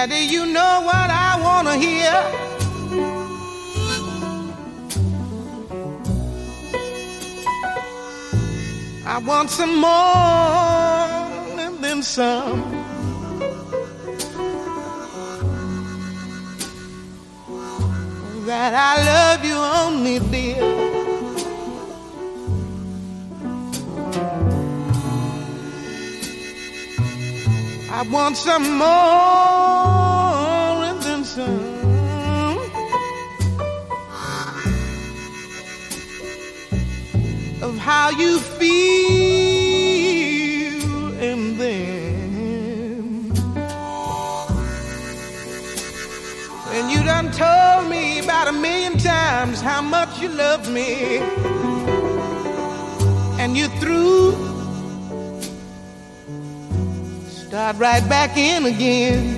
Daddy, 0.00 0.26
you 0.30 0.46
know 0.46 0.82
what 0.88 1.10
I 1.10 1.40
wanna 1.42 1.76
hear. 1.76 2.14
I 9.04 9.18
want 9.18 9.50
some 9.50 9.74
more 9.86 11.66
than 11.82 12.00
some. 12.02 12.62
that 18.46 18.72
I 18.90 18.94
love 19.12 19.44
you 19.44 19.58
only, 19.82 20.20
dear. 20.30 20.62
I 27.90 28.02
want 28.12 28.36
some 28.36 28.78
more 28.78 29.57
how 37.88 38.10
you 38.10 38.38
feel, 38.38 38.68
and 41.28 41.56
then 41.58 43.32
And 46.74 46.90
you 46.90 47.02
done 47.02 47.32
told 47.32 47.88
me 47.88 48.18
about 48.18 48.46
a 48.48 48.52
million 48.52 48.98
times 48.98 49.62
how 49.62 49.80
much 49.80 50.20
you 50.20 50.28
love 50.28 50.70
me. 50.70 51.22
And 53.40 53.56
you 53.56 53.68
threw 53.80 54.32
Start 57.46 57.76
right 57.78 58.06
back 58.06 58.36
in 58.36 58.66
again. 58.66 59.37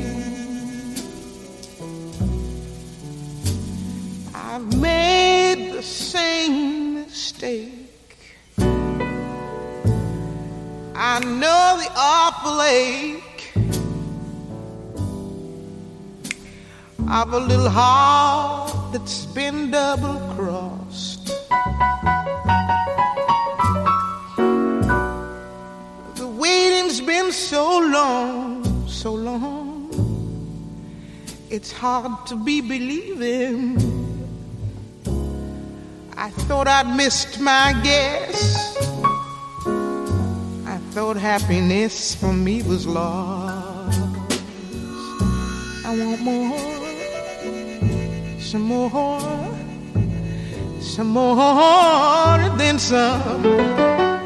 I 11.21 11.25
know 11.25 11.77
the 11.77 11.91
awful 11.97 12.62
ache 12.62 13.53
of 17.11 17.33
a 17.35 17.39
little 17.39 17.68
heart 17.68 18.73
that's 18.91 19.27
been 19.27 19.71
double 19.71 20.18
crossed. 20.35 21.27
The 26.16 26.27
waiting's 26.27 27.03
been 27.03 27.33
so 27.33 27.81
long, 27.81 28.89
so 28.89 29.12
long. 29.12 29.91
It's 31.51 31.71
hard 31.71 32.27
to 32.29 32.37
be 32.37 32.62
believing. 32.62 33.77
I 36.16 36.31
thought 36.31 36.66
I'd 36.66 36.97
missed 36.97 37.41
my 37.41 37.79
guess. 37.85 38.89
Thought 40.93 41.16
happiness 41.16 42.16
for 42.16 42.32
me 42.32 42.62
was 42.62 42.84
lost. 42.84 44.01
I 45.86 45.97
want 45.97 46.20
more, 46.20 46.59
some 48.41 48.62
more, 48.62 49.20
some 50.80 51.09
more 51.09 52.38
than 52.59 52.78
some. 52.78 54.20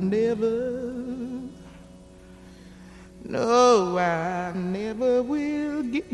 Never, 0.00 0.82
no, 3.24 3.98
I 3.98 4.52
never 4.54 5.22
will 5.22 5.82
get 5.82 6.10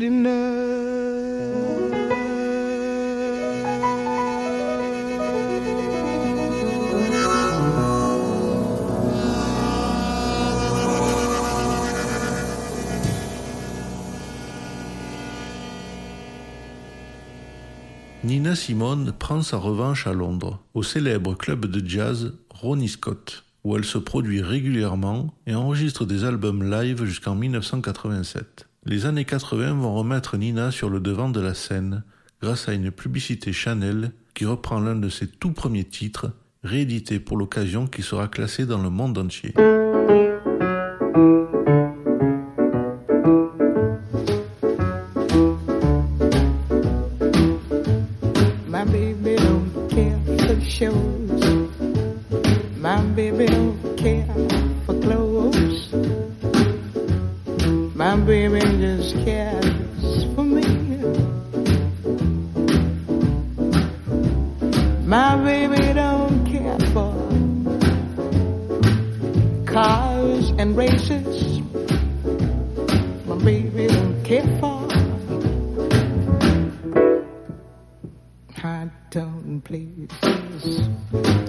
Nina 18.23 18.55
Simone 18.55 19.13
prend 19.17 19.41
sa 19.41 19.57
revanche 19.57 20.05
à 20.05 20.11
Londres, 20.11 20.59
au 20.73 20.83
célèbre 20.83 21.33
club 21.33 21.65
de 21.65 21.87
jazz 21.87 22.33
Ronnie 22.49 22.89
Scott, 22.89 23.45
où 23.67 23.75
elle 23.75 23.83
se 23.83 23.97
produit 23.97 24.41
régulièrement 24.41 25.35
et 25.45 25.53
enregistre 25.53 26.05
des 26.05 26.23
albums 26.23 26.63
live 26.63 27.03
jusqu'en 27.03 27.35
1987. 27.35 28.65
Les 28.85 29.05
années 29.05 29.25
80 29.25 29.73
vont 29.73 29.93
remettre 29.93 30.37
Nina 30.37 30.71
sur 30.71 30.89
le 30.89 31.01
devant 31.01 31.27
de 31.27 31.41
la 31.41 31.53
scène 31.53 32.05
grâce 32.41 32.69
à 32.69 32.73
une 32.73 32.91
publicité 32.91 33.51
Chanel 33.51 34.13
qui 34.33 34.45
reprend 34.45 34.79
l'un 34.79 34.95
de 34.95 35.09
ses 35.09 35.27
tout 35.27 35.51
premiers 35.51 35.83
titres, 35.83 36.31
réédité 36.63 37.19
pour 37.19 37.35
l'occasion 37.35 37.87
qui 37.87 38.03
sera 38.03 38.29
classé 38.29 38.65
dans 38.65 38.81
le 38.81 38.89
monde 38.89 39.17
entier. 39.17 39.53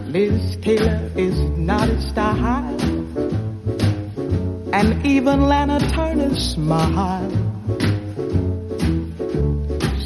Liz 0.09 0.57
Taylor 0.63 1.11
is 1.17 1.39
not 1.59 1.89
a 1.89 2.01
style, 2.01 2.81
and 4.73 5.07
even 5.07 5.43
Lana 5.43 5.81
Turner 5.93 6.35
smiles. 6.35 7.33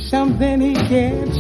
Something 0.08 0.60
he 0.60 0.74
can't 0.74 1.34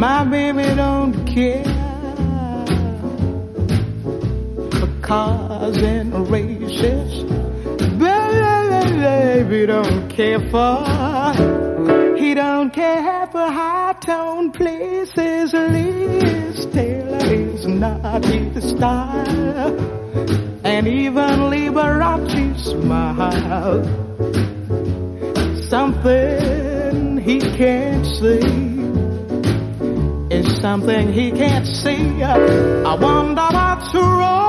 My 0.00 0.24
baby 0.24 0.62
don't 0.76 1.26
care 1.26 1.62
for 4.72 4.88
cars 5.02 5.76
and 5.76 6.26
races. 6.30 7.24
Baby 7.98 9.66
don't 9.66 10.08
care 10.08 10.40
for 10.50 12.16
he 12.16 12.32
don't 12.32 12.70
care 12.70 13.26
for 13.26 13.46
high 13.46 13.94
tone 14.00 14.52
places. 14.52 15.52
Liz 15.52 16.64
Taylor 16.72 17.34
is 17.34 17.66
not 17.66 18.24
his 18.24 18.70
style. 18.70 19.78
And 20.64 20.88
even 20.88 21.50
Liberace 21.52 22.58
smile. 22.72 23.84
Something 25.68 27.18
he 27.18 27.38
can't 27.38 28.06
see 28.06 28.69
something 30.60 31.12
he 31.12 31.30
can't 31.30 31.66
see. 31.66 32.22
I 32.22 32.94
wonder 32.94 33.48
what's 33.50 33.94
wrong 33.94 34.39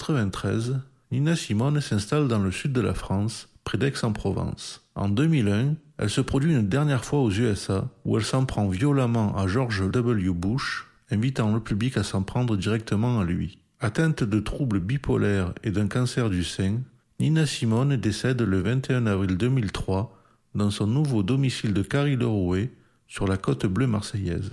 1993, 0.00 0.80
Nina 1.12 1.36
Simone 1.36 1.80
s'installe 1.80 2.26
dans 2.26 2.38
le 2.38 2.50
sud 2.50 2.72
de 2.72 2.80
la 2.80 2.94
France, 2.94 3.48
près 3.64 3.76
d'Aix-en-Provence. 3.76 4.88
En 4.94 5.08
2001, 5.08 5.74
elle 5.98 6.10
se 6.10 6.22
produit 6.22 6.54
une 6.54 6.68
dernière 6.68 7.04
fois 7.04 7.20
aux 7.20 7.30
USA, 7.30 7.88
où 8.06 8.16
elle 8.16 8.24
s'en 8.24 8.46
prend 8.46 8.68
violemment 8.68 9.36
à 9.36 9.46
George 9.46 9.86
W. 9.90 10.30
Bush, 10.30 10.86
invitant 11.10 11.52
le 11.52 11.60
public 11.60 11.98
à 11.98 12.02
s'en 12.02 12.22
prendre 12.22 12.56
directement 12.56 13.20
à 13.20 13.24
lui. 13.24 13.58
Atteinte 13.80 14.24
de 14.24 14.40
troubles 14.40 14.80
bipolaires 14.80 15.52
et 15.64 15.70
d'un 15.70 15.86
cancer 15.86 16.30
du 16.30 16.44
sein, 16.44 16.78
Nina 17.18 17.44
Simone 17.44 17.96
décède 17.96 18.40
le 18.40 18.60
21 18.60 19.06
avril 19.06 19.36
2003 19.36 20.16
dans 20.54 20.70
son 20.70 20.86
nouveau 20.86 21.22
domicile 21.22 21.74
de 21.74 21.82
Carry-le-Rouet, 21.82 22.70
sur 23.06 23.26
la 23.26 23.36
côte 23.36 23.66
bleue 23.66 23.86
marseillaise. 23.86 24.50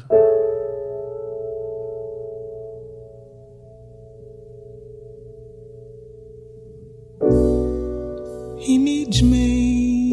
He 8.68 8.78
needs 8.78 9.24
me. 9.24 10.10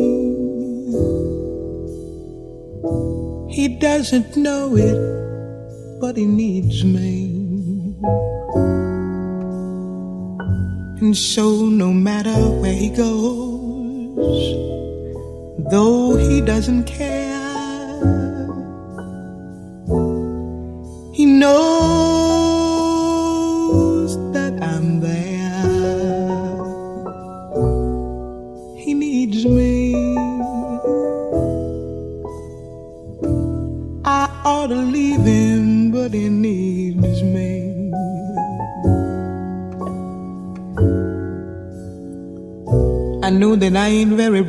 He 3.52 3.66
doesn't 3.80 4.36
know 4.36 4.76
it, 4.76 6.00
but 6.00 6.16
he 6.16 6.24
needs 6.24 6.84
me. 6.84 7.34
And 11.00 11.16
so, 11.16 11.66
no 11.66 11.92
matter 11.92 12.38
where 12.60 12.72
he 12.72 12.90
goes, 12.90 14.44
though 15.72 16.14
he 16.14 16.40
doesn't 16.40 16.84
care, 16.84 17.23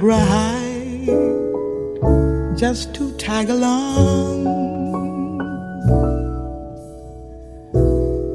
bright, 0.06 1.10
just 2.56 2.94
to 2.94 3.04
tag 3.18 3.50
along. 3.50 4.46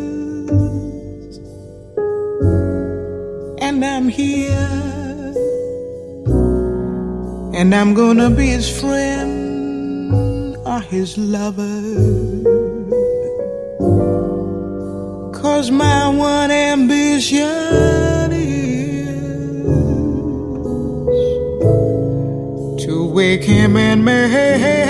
And 3.68 3.78
I'm 3.94 4.08
here. 4.22 4.70
And 7.60 7.70
I'm 7.80 7.92
gonna 7.94 8.30
be 8.32 8.48
his 8.58 8.68
friend 8.82 10.58
or 10.66 10.80
his 10.94 11.10
lover. 11.36 11.71
To 23.42 23.48
wake 23.48 23.50
him 23.50 24.81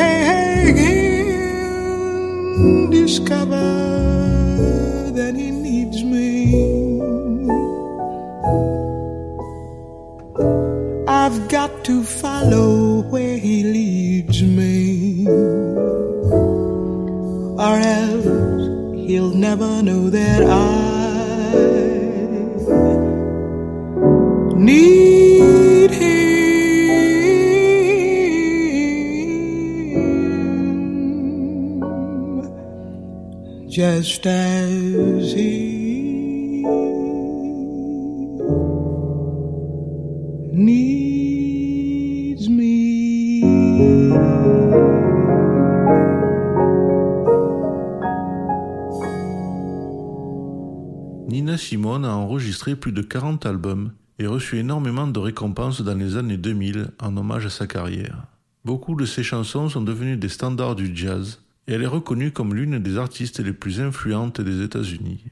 Simone 51.62 52.05
a 52.05 52.16
enregistré 52.16 52.76
plus 52.76 52.91
de 52.91 53.01
40 53.01 53.45
albums 53.45 53.91
et 54.20 54.28
reçu 54.28 54.57
énormément 54.57 55.07
de 55.07 55.20
récompenses 55.20 55.82
dans 55.82 55.93
les 55.93 56.18
années 56.18 56.38
2000 56.38 56.91
en 56.99 57.16
hommage 57.16 57.45
à 57.45 57.49
sa 57.49 57.68
carrière. 57.68 58.26
Beaucoup 58.66 58.95
de 58.95 59.05
ses 59.05 59.24
chansons 59.24 59.70
sont 59.70 59.82
devenues 59.82 60.18
des 60.18 60.30
standards 60.30 60.76
du 60.76 60.91
jazz 60.95 61.41
et 61.68 61.74
elle 61.74 61.84
est 61.84 61.88
reconnue 61.88 62.32
comme 62.32 62.53
l'une 62.53 62.80
des 62.80 62.97
artistes 62.97 63.39
les 63.39 63.53
plus 63.53 63.80
influentes 63.80 64.41
des 64.41 64.64
États-Unis. 64.64 65.24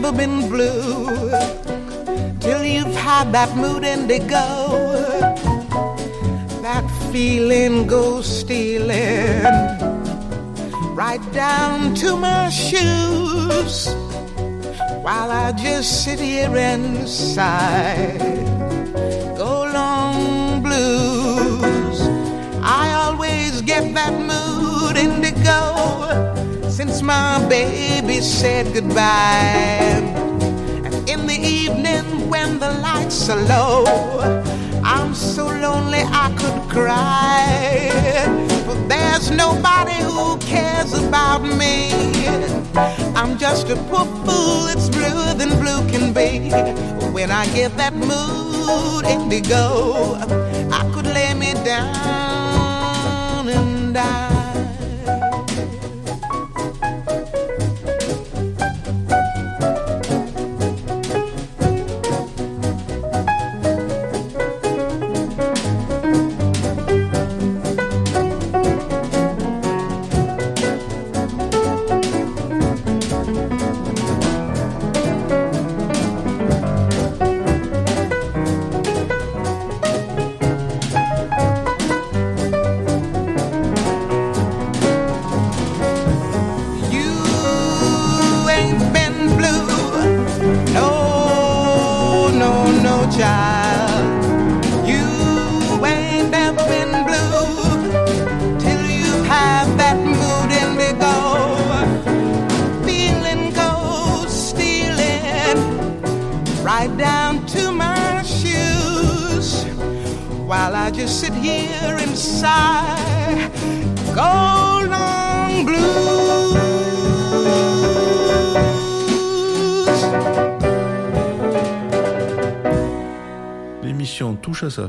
Never 0.00 0.16
been 0.16 0.48
blue 0.48 1.30
till 2.38 2.64
you've 2.64 2.94
had 2.94 3.32
that 3.32 3.56
mood 3.56 3.82
indigo. 3.82 4.46
That 6.62 6.86
feeling 7.10 7.86
goes 7.86 8.26
stealing 8.40 9.42
right 10.94 11.24
down 11.32 11.94
to 11.96 12.16
my 12.16 12.48
shoes 12.48 13.88
while 15.02 15.30
I 15.32 15.52
just 15.52 16.04
sit 16.04 16.20
here 16.20 16.56
and 16.56 17.08
sigh. 17.08 18.67
Since 26.78 27.02
my 27.02 27.44
baby 27.48 28.20
said 28.20 28.72
goodbye. 28.72 29.98
And 30.86 30.94
in 31.10 31.26
the 31.26 31.34
evening 31.34 32.30
when 32.30 32.60
the 32.60 32.70
lights 32.70 33.28
are 33.28 33.42
low, 33.54 33.84
I'm 34.84 35.12
so 35.12 35.46
lonely 35.46 36.02
I 36.24 36.32
could 36.38 36.70
cry. 36.70 37.90
But 38.64 38.88
there's 38.88 39.28
nobody 39.32 39.98
who 40.08 40.38
cares 40.38 40.92
about 40.92 41.42
me. 41.42 41.90
I'm 43.16 43.36
just 43.38 43.68
a 43.70 43.76
poor 43.90 44.06
fool 44.24 44.66
that's 44.68 44.88
bluer 44.88 45.34
than 45.34 45.50
blue 45.58 45.82
can 45.90 46.12
be. 46.12 46.52
When 47.10 47.32
I 47.32 47.46
get 47.56 47.76
that 47.76 47.92
mood 47.92 49.04
indigo, 49.04 50.14
I 50.70 50.88
could 50.94 51.06
lay 51.06 51.34
me 51.34 51.54
down 51.64 53.48
and 53.48 53.94
die. 53.94 54.37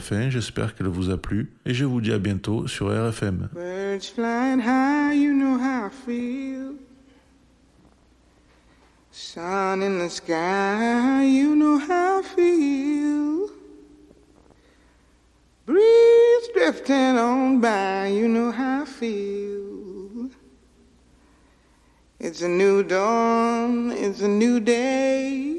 Fin, 0.10 0.32
j'espère 0.32 0.74
qu'elle 0.74 0.88
vous 0.88 1.12
a 1.12 1.18
plu 1.18 1.52
et 1.68 1.74
je 1.76 1.86
vous 1.86 2.02
dis 2.02 2.12
à 2.12 2.18
bientôt 2.18 2.68
sur 2.68 2.88
RFM. 2.88 3.50
Birds 3.54 4.12
flying 4.16 4.60
high, 4.60 5.14
you 5.14 5.34
know 5.34 5.56
how 5.60 5.86
I 5.86 5.90
feel. 5.90 6.74
Sun 9.12 9.84
in 9.84 10.00
the 10.00 10.10
sky, 10.10 11.24
you 11.24 11.56
know 11.56 11.78
how 11.78 12.22
I 12.22 12.24
feel. 12.24 13.50
Breeze 15.68 16.50
drifting 16.56 17.18
on 17.20 17.60
by, 17.62 18.08
you 18.08 18.28
know 18.28 18.52
how 18.52 18.82
I 18.82 18.86
feel. 18.86 20.32
It's 22.20 22.42
a 22.42 22.48
new 22.48 22.82
dawn, 22.82 23.92
it's 23.92 24.22
a 24.22 24.28
new 24.28 24.60
day. 24.60 25.59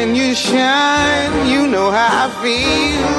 When 0.00 0.14
you 0.14 0.34
shine, 0.34 1.32
you 1.46 1.66
know 1.66 1.90
how 1.90 2.24
I 2.24 2.28
feel. 2.42 3.12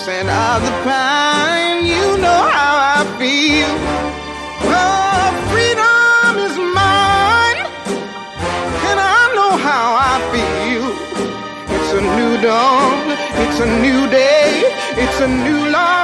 Scent 0.00 0.28
of 0.28 0.58
the 0.66 0.74
pine, 0.86 1.86
you 1.94 2.06
know 2.24 2.42
how 2.56 2.74
I 2.96 3.00
feel. 3.20 3.72
Freedom 5.52 6.32
is 6.46 6.56
mine, 6.80 7.60
and 8.88 8.98
I 9.16 9.22
know 9.36 9.52
how 9.68 9.86
I 10.12 10.14
feel. 10.32 10.86
It's 11.76 11.92
a 12.00 12.02
new 12.18 12.32
dawn, 12.42 13.02
it's 13.44 13.58
a 13.66 13.68
new 13.86 14.00
day, 14.10 14.50
it's 15.02 15.18
a 15.20 15.28
new 15.46 15.60
life. 15.70 15.94